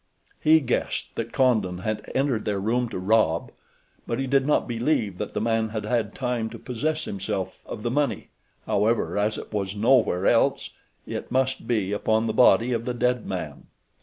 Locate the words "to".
2.89-2.97, 6.49-6.57